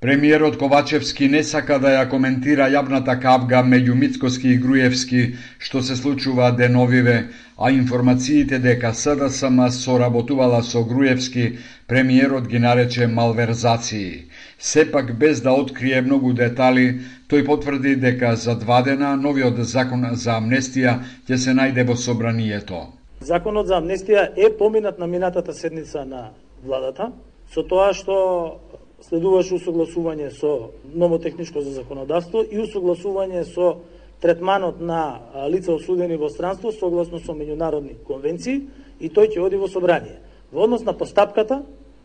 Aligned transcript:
Премиерот 0.00 0.58
Ковачевски 0.58 1.26
не 1.28 1.40
сака 1.42 1.76
да 1.82 1.90
ја 1.90 2.04
коментира 2.10 2.68
јавната 2.70 3.16
кавга 3.18 3.64
меѓу 3.66 3.96
Мицкоски 3.98 4.52
и 4.54 4.58
Груевски 4.62 5.22
што 5.58 5.80
се 5.82 5.96
случува 5.98 6.52
деновиве, 6.54 7.16
а 7.58 7.70
информациите 7.74 8.60
дека 8.62 8.92
СДСМ 8.94 9.58
соработувала 9.74 10.60
со 10.62 10.84
Груевски, 10.84 11.58
премиерот 11.88 12.46
ги 12.46 12.58
нарече 12.58 13.06
малверзации. 13.06 14.30
Сепак 14.58 15.18
без 15.18 15.40
да 15.40 15.50
открие 15.50 16.00
многу 16.02 16.32
детали, 16.32 17.00
тој 17.26 17.44
потврди 17.50 17.96
дека 17.96 18.36
за 18.36 18.54
два 18.54 18.82
дена 18.82 19.16
новиот 19.16 19.58
закон 19.66 20.06
за 20.14 20.38
амнестија 20.38 20.94
ќе 21.26 21.36
се 21.36 21.56
најде 21.58 21.82
во 21.82 21.98
собранието. 21.98 22.86
Законот 23.20 23.66
за 23.66 23.82
амнестија 23.82 24.30
е 24.36 24.54
поминат 24.62 24.98
на 24.98 25.10
минатата 25.10 25.52
седница 25.52 26.06
на 26.06 26.30
владата, 26.62 27.10
со 27.50 27.66
тоа 27.66 27.90
што 27.90 28.62
следуваше 29.06 29.54
усогласување 29.58 30.30
со 30.34 30.72
новотехничко 30.94 31.62
за 31.62 31.72
законодавство 31.78 32.42
и 32.42 32.58
усогласување 32.58 33.44
со 33.46 33.76
третманот 34.20 34.80
на 34.80 35.20
лица 35.48 35.74
осудени 35.74 36.16
во 36.16 36.28
странство 36.28 36.72
согласно 36.72 37.20
со 37.20 37.32
меѓународни 37.32 37.98
конвенции 38.06 38.66
и 39.00 39.08
тој 39.08 39.34
ќе 39.34 39.44
оди 39.44 39.56
во 39.56 39.68
собрание. 39.68 40.18
Во 40.52 40.64
однос 40.64 40.82
на 40.84 40.92
постапката, 40.92 41.62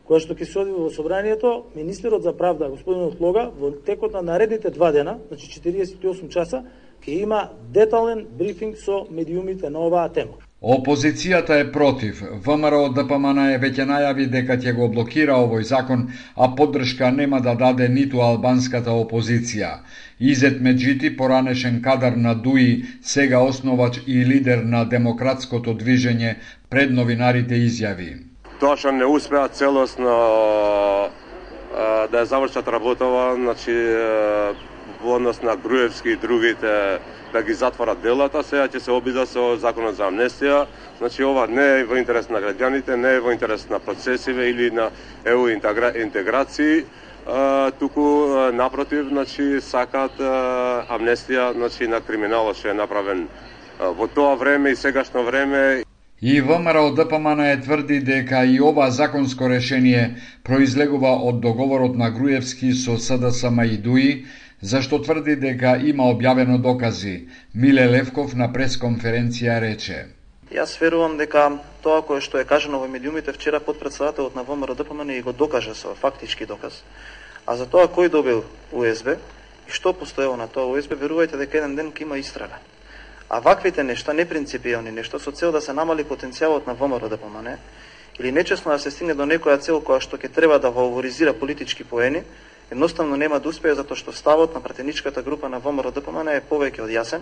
која 0.08 0.20
што 0.22 0.36
ќе 0.38 0.46
се 0.46 0.60
оди 0.60 0.72
во 0.72 0.90
собранието, 0.94 1.66
министерот 1.76 2.24
за 2.24 2.34
правда 2.34 2.70
господинот 2.70 3.20
Лога 3.20 3.50
во 3.58 3.72
текот 3.72 4.14
на 4.14 4.22
наредните 4.22 4.70
два 4.70 4.92
дена, 4.92 5.20
значи 5.30 5.50
48 5.50 6.30
часа, 6.30 6.64
ќе 7.02 7.22
има 7.24 7.50
детален 7.74 8.28
брифинг 8.38 8.78
со 8.78 9.06
медиумите 9.10 9.70
на 9.70 9.80
оваа 9.80 10.10
тема. 10.10 10.38
Опозицијата 10.64 11.58
е 11.60 11.72
против. 11.72 12.22
ВМРО 12.46 12.90
да 12.96 13.04
ДПМН 13.04 13.40
е 13.52 13.58
веќе 13.60 13.84
најави 13.84 14.30
дека 14.32 14.56
ќе 14.56 14.72
го 14.78 14.86
блокира 14.88 15.36
овој 15.36 15.66
закон, 15.68 16.06
а 16.40 16.48
поддршка 16.56 17.10
нема 17.12 17.42
да 17.44 17.52
даде 17.60 17.90
ниту 17.92 18.22
албанската 18.24 18.96
опозиција. 18.96 19.84
Изет 20.20 20.62
Меджити, 20.62 21.18
поранешен 21.18 21.82
кадар 21.84 22.16
на 22.16 22.36
ДУИ, 22.36 22.86
сега 23.02 23.44
основач 23.44 24.00
и 24.08 24.24
лидер 24.26 24.64
на 24.64 24.86
демократското 24.86 25.76
движење, 25.76 26.36
пред 26.70 26.96
новинарите 26.96 27.60
изјави. 27.60 28.24
Тоа 28.64 28.80
што 28.80 28.96
не 28.96 29.04
успеа 29.04 29.50
целосно 29.52 30.16
да 32.08 32.24
ја 32.24 32.24
завршат 32.24 32.72
работава, 32.72 33.36
значи 33.36 33.76
во 35.02 35.16
однос 35.16 35.42
на 35.42 35.56
Груевски 35.56 36.10
и 36.10 36.16
другите 36.16 37.00
да 37.34 37.44
ги 37.44 37.54
затворат 37.54 38.02
делата, 38.02 38.44
сега 38.44 38.68
ќе 38.68 38.80
се 38.80 38.92
обида 38.92 39.26
со 39.26 39.56
законот 39.58 39.96
за 39.98 40.08
амнестија. 40.10 40.66
Значи 41.00 41.24
ова 41.24 41.48
не 41.48 41.66
е 41.80 41.86
во 41.86 41.98
интерес 41.98 42.30
на 42.30 42.42
граѓаните, 42.44 42.96
не 42.96 43.16
е 43.18 43.20
во 43.20 43.32
интерес 43.34 43.70
на 43.70 43.80
процесиве 43.80 44.50
или 44.50 44.72
на 44.72 44.92
ЕУ 45.26 45.48
интеграции, 45.50 46.86
а, 47.28 47.72
туку 47.80 48.28
напротив, 48.54 49.08
значи 49.10 49.62
сакат 49.62 50.20
амнестија 50.20 51.54
значи 51.54 51.88
на 51.88 52.02
криминалот 52.02 52.58
што 52.58 52.70
е 52.70 52.78
направен 52.78 53.28
во 53.80 54.08
тоа 54.08 54.36
време 54.36 54.72
и 54.72 54.76
сегашно 54.76 55.24
време 55.24 55.84
И 56.26 56.42
ВМРО 56.42 56.92
ДПМН 56.96 57.40
е 57.40 57.62
тврди 57.62 58.00
дека 58.00 58.46
и 58.46 58.62
ова 58.62 58.92
законско 58.92 59.50
решение 59.50 60.16
произлегува 60.44 61.10
од 61.20 61.42
договорот 61.44 61.98
на 62.00 62.08
Груевски 62.12 62.72
со 62.72 62.96
СДСМ 62.98 63.60
и 63.66 63.78
ДУИ, 63.78 64.26
зашто 64.64 65.00
тврди 65.04 65.36
дека 65.36 65.76
има 65.84 66.08
објавено 66.08 66.58
докази. 66.58 67.28
Миле 67.54 67.84
Левков 67.92 68.34
на 68.34 68.48
пресконференција 68.48 69.60
рече. 69.60 70.06
Јас 70.52 70.78
верувам 70.80 71.18
дека 71.20 71.50
тоа 71.84 72.02
кое 72.02 72.22
што 72.24 72.40
е 72.40 72.48
кажано 72.48 72.80
во 72.80 72.88
медиумите 72.88 73.34
вчера 73.36 73.60
подпредседателот 73.60 74.36
на 74.36 74.44
ВМРО 74.44 74.76
ДПМН 74.76 75.10
и 75.18 75.22
го 75.22 75.34
докаже 75.34 75.76
со 75.76 75.96
фактички 75.96 76.46
доказ. 76.46 76.84
А 77.46 77.58
за 77.58 77.66
тоа 77.66 77.92
кој 77.92 78.10
добил 78.10 78.46
УСБ 78.72 79.18
и 79.68 79.72
што 79.72 79.94
постоело 79.94 80.38
на 80.38 80.48
тоа 80.48 80.72
УСБ, 80.72 80.96
верувајте 80.96 81.38
дека 81.38 81.58
еден 81.58 81.76
ден 81.76 81.92
ќе 81.92 82.08
има 82.08 82.18
истрага. 82.18 82.60
А 83.30 83.40
ваквите 83.40 83.84
нешта, 83.84 84.14
непринципиални 84.14 84.92
нешта, 84.92 85.20
со 85.20 85.32
цел 85.32 85.52
да 85.52 85.62
се 85.62 85.74
намали 85.74 86.04
потенцијалот 86.04 86.68
на 86.68 86.74
ВМРО 86.74 87.10
ДПМН, 87.10 87.58
или 88.20 88.32
нечесно 88.32 88.72
да 88.72 88.80
се 88.80 88.92
стигне 88.92 89.14
до 89.14 89.24
некоја 89.26 89.60
цел 89.60 89.82
која 89.82 90.00
што 90.00 90.18
ќе 90.18 90.32
треба 90.32 90.60
да 90.60 90.70
валоризира 90.70 91.34
политички 91.34 91.84
поени, 91.84 92.24
едноставно 92.74 93.18
нема 93.18 93.40
да 93.40 93.50
успее 93.50 93.78
затоа 93.78 93.98
што 93.98 94.12
ставот 94.12 94.56
на 94.58 94.62
пратеничката 94.62 95.22
група 95.22 95.50
на 95.50 95.62
ВМРО 95.62 95.94
ДПМН 95.94 96.34
е 96.34 96.42
повеќе 96.42 96.82
од 96.86 96.90
јасен. 96.90 97.22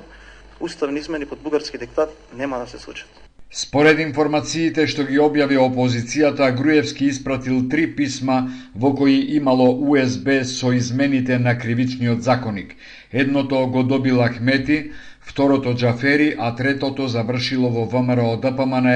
Уставни 0.60 1.00
измени 1.04 1.26
под 1.26 1.44
бугарски 1.44 1.78
диктат 1.78 2.16
нема 2.38 2.60
да 2.60 2.68
се 2.68 2.80
случат. 2.80 3.08
Според 3.52 4.00
информациите 4.00 4.86
што 4.88 5.04
ги 5.04 5.20
објави 5.20 5.58
опозицијата, 5.60 6.48
Груевски 6.56 7.10
испратил 7.12 7.68
три 7.68 7.90
писма 7.96 8.48
во 8.76 8.94
кои 8.96 9.36
имало 9.36 9.68
УСБ 9.76 10.46
со 10.48 10.72
измените 10.72 11.40
на 11.40 11.58
кривичниот 11.60 12.24
законик. 12.24 12.76
Едното 13.12 13.68
го 13.68 13.84
добил 13.84 14.24
Ахмети, 14.24 14.92
второто 15.22 15.74
Джафери, 15.74 16.36
а 16.40 16.56
третото 16.56 17.08
завршило 17.08 17.70
во 17.70 17.86
ВМРО 17.86 18.38
ДПМН, 18.38 18.88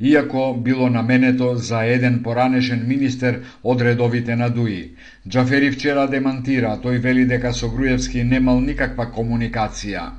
иако 0.00 0.54
било 0.54 0.88
наменето 0.88 1.54
за 1.54 1.84
еден 1.84 2.22
поранешен 2.22 2.84
министер 2.88 3.40
од 3.64 3.80
редовите 3.80 4.36
на 4.36 4.50
ДУИ. 4.50 4.94
Джафери 5.28 5.70
вчера 5.70 6.06
демантира, 6.06 6.78
тој 6.82 6.98
вели 6.98 7.24
дека 7.26 7.52
со 7.52 7.68
Груевски 7.68 8.24
немал 8.24 8.60
никаква 8.60 9.06
комуникација. 9.06 10.10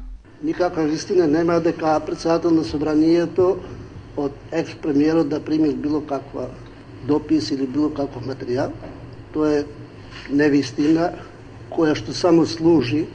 Никаква 0.44 0.84
вистина 0.84 1.28
нема 1.28 1.59
дека 1.59 2.00
председател 2.06 2.52
на 2.52 2.64
собранието 2.64 3.59
од 4.18 4.31
екс-премиерот 4.52 5.30
да 5.30 5.40
примил 5.40 5.75
било 5.75 6.02
каква 6.02 6.48
допис 7.08 7.52
или 7.52 7.68
било 7.68 7.90
каков 7.90 8.25
материјал. 8.25 8.72
Тоа 9.34 9.59
е 9.59 9.64
невистина 10.31 11.12
која 11.69 11.96
што 11.96 12.14
само 12.14 12.46
служи 12.46 13.06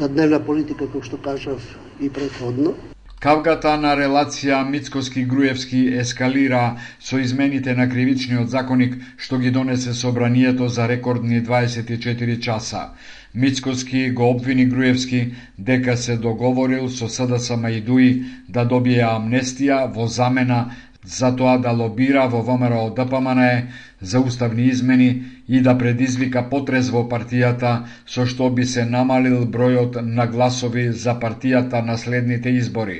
на 0.00 0.08
дневна 0.08 0.40
политика, 0.44 0.86
како 0.86 1.02
што 1.02 1.16
кажав 1.16 1.62
и 2.00 2.10
предходно. 2.10 2.74
Кавгата 3.20 3.72
на 3.80 3.94
релација 3.96 4.58
Мицкоски-Груевски 4.68 5.78
ескалира 5.98 6.76
со 7.00 7.18
измените 7.18 7.74
на 7.74 7.88
кривичниот 7.88 8.50
законик 8.52 8.98
што 9.16 9.38
ги 9.40 9.50
донесе 9.50 9.94
собранието 9.94 10.68
за 10.68 10.88
рекордни 10.88 11.40
24 11.42 12.38
часа. 12.40 12.90
Мицкоски 13.34 14.10
го 14.10 14.28
обвини 14.30 14.66
Груевски 14.66 15.34
дека 15.58 15.96
се 15.96 16.16
договорил 16.16 16.88
со 16.88 17.08
СДСМ 17.08 17.66
и 17.68 17.80
ДУИ 17.80 18.24
да 18.48 18.64
добие 18.64 19.02
амнестија 19.04 19.86
во 19.96 20.06
замена 20.06 20.60
за 21.06 21.30
тоа 21.36 21.56
да 21.62 21.70
лобира 21.70 22.26
во 22.28 22.42
ВМРО 22.42 22.90
да 22.90 23.04
ДПМН 23.04 23.42
за 24.00 24.20
уставни 24.20 24.64
измени 24.66 25.22
и 25.48 25.60
да 25.60 25.78
предизвика 25.78 26.42
потрез 26.50 26.90
во 26.90 27.04
партијата 27.12 27.86
со 28.06 28.26
што 28.26 28.50
би 28.50 28.66
се 28.66 28.84
намалил 28.84 29.46
бројот 29.46 30.00
на 30.02 30.26
гласови 30.26 30.90
за 31.04 31.14
партијата 31.14 31.84
на 31.86 31.96
следните 31.96 32.50
избори. 32.50 32.98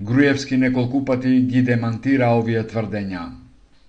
Груевски 0.00 0.56
неколку 0.56 1.04
пати 1.04 1.40
ги 1.46 1.62
демантира 1.62 2.34
овие 2.34 2.66
тврдења. 2.74 3.24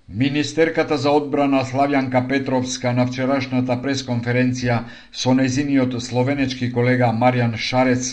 Министерката 0.09 0.97
за 0.97 1.09
одбрана 1.09 1.63
Славјанка 1.65 2.27
Петровска 2.29 2.91
на 2.93 3.07
вчерашната 3.09 3.81
пресконференција 3.81 4.83
со 5.11 5.33
незиниот 5.33 5.97
словенечки 6.07 6.71
колега 6.71 7.09
Маријан 7.09 7.57
Шарец 7.57 8.11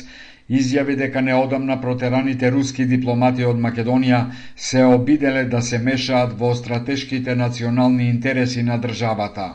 изјави 0.61 0.97
дека 1.01 1.21
неодамна 1.21 1.79
протераните 1.81 2.51
руски 2.51 2.87
дипломати 2.87 3.45
од 3.49 3.61
Македонија 3.67 4.23
се 4.57 4.85
обиделе 4.85 5.45
да 5.57 5.63
се 5.63 5.79
мешаат 5.79 6.39
во 6.41 6.55
стратешките 6.55 7.35
национални 7.35 8.09
интереси 8.09 8.63
на 8.63 8.79
државата. 8.81 9.53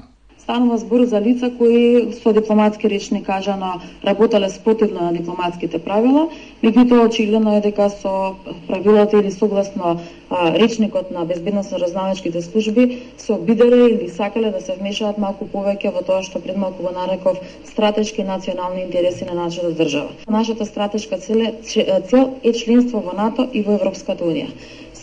Станува 0.48 0.78
збор 0.78 1.04
за 1.04 1.20
лица 1.22 1.52
кои 1.58 2.14
со 2.24 2.32
дипломатски 2.34 2.90
речни 2.90 3.24
кажано 3.24 3.82
работеле 4.06 4.50
спротивно 4.50 5.02
на 5.02 5.12
дипломатските 5.12 5.80
правила, 5.80 6.30
меѓутоа 6.64 7.08
очигледно 7.08 7.58
е 7.58 7.62
дека 7.66 7.90
со 7.90 8.14
правилата 8.68 9.20
или 9.20 9.32
согласно 9.32 10.00
а, 10.30 10.54
речникот 10.56 11.12
на 11.12 11.26
безбедносно 11.26 11.80
разнаучките 11.80 12.42
служби 12.42 13.04
се 13.18 13.34
обиделе 13.34 13.90
или 13.90 14.10
сакале 14.10 14.52
да 14.52 14.62
се 14.62 14.80
вмешаат 14.80 15.18
малку 15.18 15.52
повеќе 15.52 15.92
во 15.92 16.08
тоа 16.08 16.24
што 16.24 16.40
пред 16.40 16.56
малку 16.56 16.88
го 16.88 16.96
нареков 16.96 17.44
стратешки 17.68 18.24
национални 18.24 18.88
интереси 18.88 19.28
на 19.28 19.36
нашата 19.36 19.76
држава. 19.76 20.16
Нашата 20.30 20.66
стратешка 20.66 21.18
цел 21.18 21.44
е, 21.44 21.54
цел 22.08 22.36
е 22.44 22.54
членство 22.54 23.04
во 23.04 23.12
НАТО 23.12 23.50
и 23.52 23.68
во 23.68 23.76
Европската 23.76 24.24
унија 24.24 24.48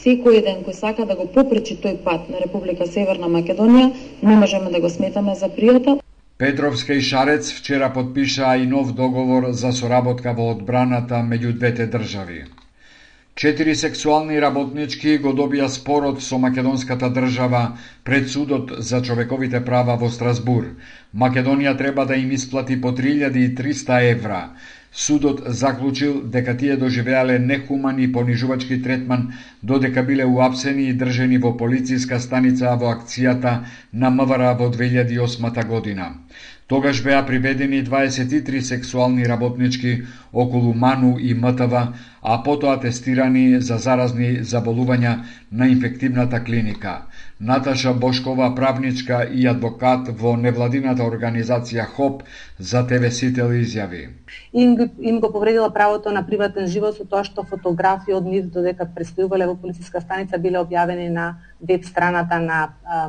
секој 0.04 0.42
ден 0.46 0.64
кој 0.64 0.76
сака 0.76 1.06
да 1.08 1.16
го 1.16 1.24
попречи 1.36 1.76
тој 1.84 2.00
пат 2.04 2.28
на 2.32 2.40
Република 2.42 2.86
Северна 2.86 3.30
Македонија, 3.36 3.92
не 4.22 4.36
можеме 4.36 4.72
да 4.74 4.80
го 4.80 4.90
сметаме 4.96 5.34
за 5.34 5.48
пријател. 5.48 6.00
Петровска 6.38 6.94
и 6.94 7.00
Шарец 7.00 7.52
вчера 7.52 7.92
подпишаа 7.94 8.56
и 8.58 8.66
нов 8.66 8.92
договор 8.94 9.52
за 9.52 9.72
соработка 9.72 10.34
во 10.34 10.50
одбраната 10.50 11.22
меѓу 11.30 11.52
двете 11.58 11.86
држави. 11.86 12.44
Четири 13.34 13.74
сексуални 13.74 14.36
работнички 14.42 15.16
го 15.18 15.32
добија 15.34 15.66
спорот 15.66 16.20
со 16.22 16.38
македонската 16.38 17.08
држава 17.10 17.62
пред 18.04 18.28
судот 18.30 18.74
за 18.78 19.00
човековите 19.02 19.64
права 19.64 19.96
во 20.02 20.10
Страсбур. 20.10 20.68
Македонија 21.14 21.76
треба 21.78 22.04
да 22.06 22.14
им 22.14 22.30
исплати 22.30 22.80
по 22.80 22.92
3300 22.92 24.10
евра. 24.10 24.42
Судот 24.96 25.42
заклучил 25.46 26.22
дека 26.22 26.56
тие 26.56 26.76
доживеале 26.76 27.38
нехуман 27.38 27.98
и 27.98 28.12
понижувачки 28.12 28.82
третман 28.82 29.32
додека 29.62 30.02
биле 30.02 30.24
уапсени 30.24 30.84
и 30.88 30.94
држени 30.94 31.38
во 31.38 31.56
полициска 31.56 32.20
станица 32.20 32.76
во 32.78 32.92
акцијата 32.94 33.64
на 33.92 34.10
МВР 34.10 34.54
во 34.54 34.70
2008 34.70 35.66
година. 35.66 36.06
Тогаш 36.66 37.02
беа 37.02 37.26
приведени 37.26 37.82
23 37.84 38.60
сексуални 38.60 39.26
работнички 39.28 40.02
околу 40.32 40.74
Ману 40.74 41.18
и 41.18 41.34
МТВ, 41.34 41.72
а 42.22 42.42
потоа 42.42 42.80
тестирани 42.80 43.60
за 43.60 43.78
заразни 43.78 44.40
заболувања 44.40 45.18
на 45.52 45.68
инфективната 45.68 46.44
клиника. 46.44 47.02
Наташа 47.44 47.92
Бошкова, 47.92 48.54
правничка 48.56 49.18
и 49.28 49.44
адвокат 49.46 50.08
во 50.20 50.30
невладината 50.40 51.04
организација 51.04 51.84
ХОП, 51.96 52.22
за 52.58 52.80
ТВ 52.88 53.10
Сител 53.12 53.52
изјави. 53.52 54.06
Им, 54.52 54.72
им 54.98 55.20
го 55.20 55.32
повредила 55.32 55.68
правото 55.74 56.12
на 56.12 56.24
приватен 56.26 56.66
живот 56.66 56.96
со 56.96 57.04
тоа 57.04 57.24
што 57.28 57.44
фотографии 57.44 58.16
од 58.16 58.24
нив 58.24 58.48
додека 58.54 58.88
престојувале 58.96 59.50
во 59.52 59.60
полициска 59.60 60.00
станица 60.00 60.40
биле 60.40 60.62
објавени 60.64 61.10
на 61.12 61.26
веб 61.60 61.84
страната 61.84 62.40
на 62.40 62.60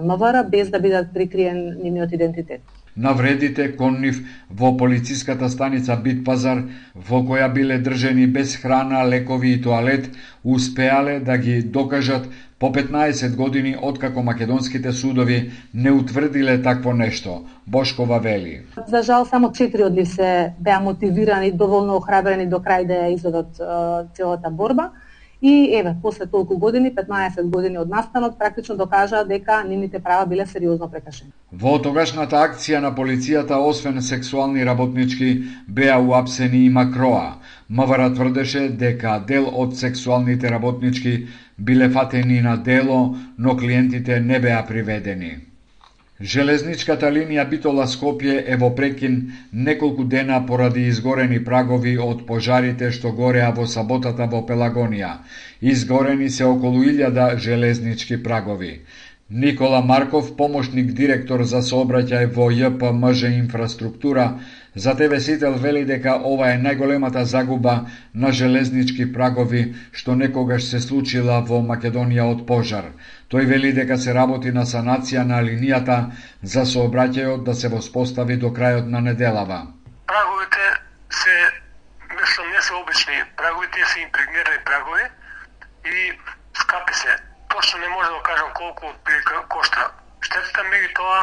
МВР 0.04 0.44
без 0.44 0.70
да 0.70 0.84
бидат 0.84 1.14
прикриен 1.14 1.62
нивниот 1.84 2.12
идентитет 2.12 2.76
навредите 2.96 3.76
кон 3.76 4.00
нив 4.02 4.22
во 4.50 4.78
полициската 4.78 5.50
станица 5.50 5.96
Бит 5.98 6.24
Пазар, 6.26 6.64
во 6.96 7.22
која 7.28 7.52
биле 7.54 7.78
држени 7.84 8.28
без 8.28 8.56
храна, 8.56 9.04
лекови 9.04 9.54
и 9.54 9.62
тоалет, 9.62 10.10
успеале 10.44 11.20
да 11.20 11.38
ги 11.38 11.62
докажат 11.62 12.28
по 12.60 12.72
15 12.72 13.36
години 13.36 13.76
откако 13.82 14.24
македонските 14.24 14.92
судови 14.92 15.52
не 15.74 15.92
утврдиле 15.92 16.62
такво 16.62 16.94
нешто. 16.94 17.46
Бошкова 17.68 18.20
вели. 18.20 18.62
За 18.88 19.04
жал 19.04 19.26
само 19.26 19.52
четири 19.52 19.84
од 19.84 19.94
нив 19.94 20.08
се 20.08 20.54
беа 20.60 20.80
мотивирани, 20.80 21.52
доволно 21.52 21.98
охрабрени 22.00 22.48
до 22.48 22.64
крај 22.64 22.88
да 22.88 22.94
ја 22.94 23.14
изведат 23.16 23.60
целата 24.16 24.50
борба 24.50 24.92
и 25.42 25.76
еве, 25.76 25.96
после 26.02 26.26
толку 26.26 26.58
години, 26.58 26.96
15 26.96 27.44
години 27.44 27.78
од 27.78 27.90
настанот, 27.90 28.38
практично 28.40 28.76
докажаа 28.76 29.26
дека 29.26 29.64
нивните 29.64 30.00
права 30.00 30.26
биле 30.26 30.46
сериозно 30.46 30.88
прекашени. 30.90 31.32
Во 31.52 31.78
тогашната 31.80 32.40
акција 32.40 32.80
на 32.82 32.90
полицијата, 32.96 33.60
освен 33.60 34.02
сексуални 34.02 34.66
работнички, 34.66 35.44
беа 35.68 36.00
уапсени 36.00 36.66
и 36.66 36.70
Макроа. 36.70 37.36
МВР 37.70 38.14
тврдеше 38.14 38.68
дека 38.70 39.24
дел 39.28 39.50
од 39.50 39.78
сексуалните 39.78 40.50
работнички 40.50 41.28
биле 41.58 41.90
фатени 41.90 42.42
на 42.42 42.58
дело, 42.58 43.18
но 43.38 43.58
клиентите 43.58 44.20
не 44.20 44.40
беа 44.40 44.62
приведени. 44.68 45.38
Железничката 46.22 47.10
линија 47.12 47.44
Битола 47.50 47.86
Скопје 47.92 48.36
е 48.48 48.56
во 48.56 48.70
прекин 48.76 49.16
неколку 49.52 50.06
дена 50.12 50.38
поради 50.48 50.86
изгорени 50.88 51.42
прагови 51.44 51.98
од 51.98 52.22
пожарите 52.28 52.92
што 52.98 53.12
гореа 53.12 53.50
во 53.58 53.66
саботата 53.68 54.30
во 54.32 54.40
Пелагонија. 54.48 55.12
Изгорени 55.62 56.30
се 56.30 56.46
околу 56.46 56.86
илјада 56.86 57.36
железнички 57.38 58.22
прагови. 58.24 58.80
Никола 59.30 59.82
Марков, 59.82 60.36
помошник 60.38 60.94
директор 60.94 61.44
за 61.44 61.60
сообраќај 61.66 62.32
во 62.34 62.48
ЈПМЖ 62.54 63.34
инфраструктура, 63.36 64.40
за 64.76 64.96
тебе 64.98 65.20
Сител 65.20 65.54
вели 65.54 65.86
дека 65.86 66.16
ова 66.24 66.50
е 66.52 66.60
најголемата 66.60 67.24
загуба 67.24 67.76
на 68.14 68.32
железнички 68.32 69.06
прагови 69.14 69.76
што 69.92 70.16
некогаш 70.16 70.68
се 70.70 70.80
случила 70.84 71.40
во 71.42 71.62
Македонија 71.64 72.26
од 72.32 72.46
пожар. 72.48 72.92
Тој 73.32 73.48
вели 73.52 73.72
дека 73.74 73.98
се 73.98 74.14
работи 74.14 74.52
на 74.52 74.66
санација 74.66 75.24
на 75.24 75.40
линијата 75.42 75.98
за 76.44 76.66
сообраќајот 76.74 77.44
да 77.44 77.54
се 77.56 77.68
воспостави 77.68 78.38
до 78.38 78.52
крајот 78.52 78.90
на 78.92 79.02
неделава. 79.02 79.68
Праговите 80.08 80.66
се 81.10 81.36
мислам 82.20 82.52
не 82.52 82.62
се 82.62 82.74
обични 82.74 83.24
праговите 83.38 83.86
се 83.86 84.00
импрегнирани 84.00 84.60
прагови 84.66 85.06
и 85.86 86.12
скапи 86.54 86.94
се 86.94 87.18
точно 87.50 87.80
не 87.80 87.90
може 87.90 88.10
да 88.10 88.22
кажам 88.24 88.50
колку 88.54 88.86
прилика 89.06 89.44
кошта. 89.50 89.92
Штетата 90.22 90.62
меѓу 90.68 90.94
тоа, 91.00 91.20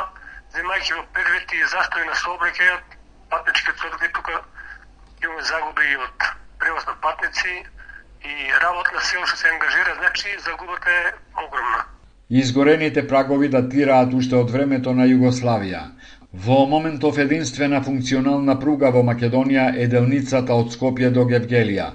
земајќи 0.56 0.96
во 0.96 1.04
предвид 1.14 1.52
и 1.52 1.64
застој 1.75 2.06
на 2.06 2.14
сообраќајот, 2.25 3.01
патнички 3.32 3.73
тврди 3.79 4.08
тука 4.17 4.34
имаме 5.25 5.43
загуби 5.50 5.84
и 5.93 5.96
од 6.06 6.19
превоз 6.61 6.84
на 6.90 6.94
патници 7.05 7.52
и 8.31 8.32
работа 8.64 8.90
на 8.96 9.02
силно 9.08 9.26
што 9.26 9.37
се 9.40 9.49
ангажира, 9.55 9.93
значи 10.00 10.29
загубата 10.46 10.90
е 11.00 11.05
огромна. 11.44 11.81
Изгорените 12.31 13.06
прагови 13.08 13.49
датираат 13.49 14.14
уште 14.19 14.37
од 14.37 14.50
времето 14.50 14.93
на 14.99 15.08
Југославија. 15.08 15.82
Во 16.44 16.58
моментов 16.67 17.19
единствена 17.25 17.82
функционална 17.88 18.55
пруга 18.61 18.93
во 18.94 19.02
Македонија 19.08 19.67
е 19.85 19.88
делницата 19.94 20.55
од 20.55 20.73
Скопје 20.76 21.11
до 21.19 21.26
Гевгелија. 21.32 21.90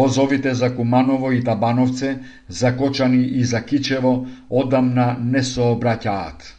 Возовите 0.00 0.54
за 0.54 0.74
Куманово 0.76 1.32
и 1.32 1.44
Табановце, 1.44 2.18
за 2.48 2.76
Кочани 2.76 3.24
и 3.40 3.44
за 3.44 3.64
Кичево 3.64 4.14
одамна 4.50 5.16
не 5.20 5.44
сообраќаат. 5.54 6.57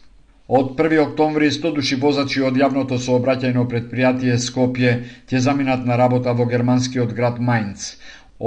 Од 0.58 0.70
1 0.76 0.98
октомври 0.98 1.48
100 1.54 1.70
души 1.74 1.96
возачи 2.04 2.40
од 2.46 2.56
јавното 2.58 2.96
сообраќајно 3.02 3.62
предпријатие 3.72 4.38
Скопје 4.44 4.94
ќе 5.30 5.42
заминат 5.44 5.84
на 5.90 5.98
работа 6.00 6.32
во 6.40 6.46
германскиот 6.52 7.12
град 7.18 7.38
Мајнц. 7.50 7.84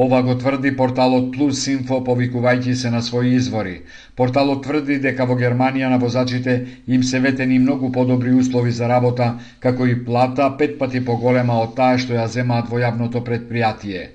Ова 0.06 0.20
го 0.26 0.36
тврди 0.42 0.74
порталот 0.82 1.30
Plus 1.38 1.62
Info 1.76 2.02
повикувајќи 2.10 2.76
се 2.82 2.92
на 2.92 3.00
своји 3.08 3.32
извори. 3.40 3.78
Порталот 4.20 4.66
тврди 4.68 5.00
дека 5.08 5.30
во 5.32 5.40
Германија 5.44 5.94
на 5.96 6.02
возачите 6.04 6.60
им 6.88 7.08
се 7.10 7.24
ветени 7.24 7.64
многу 7.66 7.92
подобри 7.98 8.36
услови 8.44 8.76
за 8.82 8.92
работа, 8.92 9.34
како 9.60 9.88
и 9.88 9.96
плата 10.06 10.52
пет 10.60 10.80
пати 10.80 11.06
поголема 11.12 11.62
од 11.64 11.76
таа 11.80 11.98
што 12.06 12.20
ја 12.20 12.28
земаат 12.38 12.74
во 12.74 12.84
јавното 12.84 13.24
предпријатие. 13.30 14.10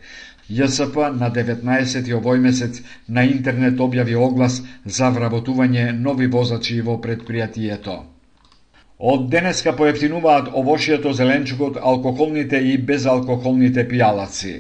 ЈСП 0.49 1.11
на 1.21 1.29
19 1.31 2.13
овој 2.19 2.39
месец 2.41 2.79
на 3.17 3.25
интернет 3.31 3.81
објави 3.87 4.15
оглас 4.27 4.63
за 4.99 5.11
вработување 5.17 5.91
нови 6.05 6.29
возачи 6.37 6.81
во 6.87 6.95
предпријатието. 7.07 7.97
Од 8.99 9.27
денеска 9.33 9.73
поевтинуваат 9.79 10.49
овошјето, 10.61 11.13
зеленчукот, 11.19 11.77
алкохолните 11.91 12.59
и 12.71 12.79
безалкохолните 12.79 13.85
пијалаци. 13.91 14.55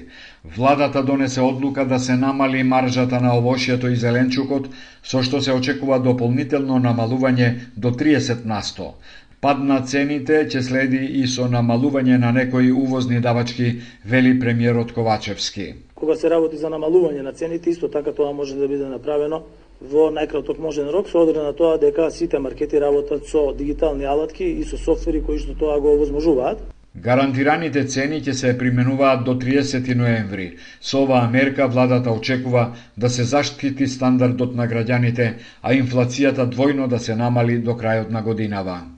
Владата 0.56 1.02
донесе 1.02 1.40
одлука 1.40 1.84
да 1.84 1.98
се 1.98 2.16
намали 2.16 2.62
маржата 2.62 3.20
на 3.20 3.32
овошјето 3.40 3.90
и 3.92 3.96
зеленчукот, 3.96 4.68
со 5.02 5.22
што 5.22 5.40
се 5.40 5.56
очекува 5.56 5.98
дополнително 5.98 6.78
намалување 6.84 7.48
до 7.76 7.90
30 7.90 8.44
на 8.44 8.60
100. 8.62 8.92
Пад 9.40 9.60
на 9.62 9.76
цените 9.86 10.38
ќе 10.50 10.60
следи 10.66 10.98
и 11.20 11.26
со 11.30 11.44
намалување 11.46 12.16
на 12.18 12.32
некои 12.34 12.72
увозни 12.74 13.20
давачки, 13.22 13.68
вели 14.04 14.32
премиерот 14.40 14.90
Ковачевски. 14.96 15.66
Кога 15.94 16.16
се 16.18 16.30
работи 16.32 16.58
за 16.58 16.66
намалување 16.72 17.22
на 17.22 17.32
цените, 17.32 17.70
исто 17.70 17.88
така 17.88 18.12
тоа 18.12 18.32
може 18.32 18.56
да 18.58 18.66
биде 18.66 18.88
направено 18.90 19.44
во 19.92 20.08
најкраток 20.16 20.58
можен 20.58 20.90
рок 20.90 21.06
со 21.06 21.22
одред 21.22 21.38
на 21.38 21.52
тоа 21.52 21.78
дека 21.78 22.08
сите 22.10 22.42
маркети 22.42 22.82
работат 22.82 23.30
со 23.30 23.52
дигитални 23.54 24.10
алатки 24.10 24.42
и 24.42 24.64
со 24.64 24.76
софтвери 24.76 25.22
кои 25.22 25.38
што 25.38 25.54
тоа 25.54 25.78
го 25.78 25.94
овозможуваат. 25.94 26.58
Гарантираните 26.98 27.86
цени 27.86 28.18
ќе 28.18 28.34
се 28.34 28.52
применуваат 28.58 29.24
до 29.24 29.38
30 29.38 29.94
ноември. 29.94 30.50
Со 30.80 31.06
оваа 31.06 31.30
мерка 31.30 31.68
владата 31.68 32.10
очекува 32.10 32.72
да 32.96 33.08
се 33.08 33.22
заштити 33.22 33.86
стандардот 33.86 34.58
на 34.58 34.66
граѓаните, 34.66 35.32
а 35.62 35.78
инфлацијата 35.78 36.50
двојно 36.50 36.88
да 36.88 36.98
се 36.98 37.14
намали 37.14 37.62
до 37.62 37.78
крајот 37.78 38.10
на 38.10 38.22
годинава. 38.22 38.97